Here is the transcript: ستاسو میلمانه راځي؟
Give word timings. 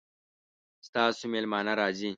ستاسو 0.87 1.23
میلمانه 1.33 1.73
راځي؟ 1.79 2.09